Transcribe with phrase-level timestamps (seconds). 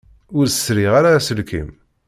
[0.37, 1.69] Ur sriɣ ara aselkim.